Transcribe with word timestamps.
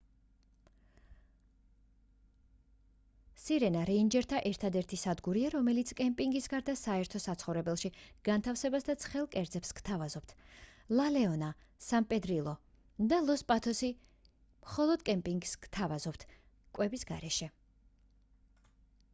სირენა 3.41 3.81
რეინჯერთა 3.89 4.39
ერთადერთი 4.51 4.97
სადგურია 5.01 5.51
რომელიც 5.55 5.91
კემპინგის 5.99 6.49
გარდა 6.53 6.75
საერთო 6.81 7.21
საცხოვრებელში 7.27 7.91
განთავსებას 8.31 8.87
და 8.89 8.95
ცხელ 9.05 9.29
კერძებს 9.37 9.73
გთავაზობთ 9.81 10.33
ლა 11.01 11.07
ლეონა 11.19 11.51
სან 11.91 12.09
პედრილო 12.15 12.57
და 13.15 13.21
ლოს 13.29 13.45
პატოსი 13.55 13.93
მხოლოდ 14.01 15.07
კემპინგს 15.13 15.55
გთავაზობთ 15.69 16.29
კვების 16.79 17.09
გარეშე 17.15 17.51